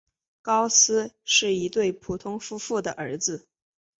[0.41, 3.47] 高斯是一对普通夫妇的儿子。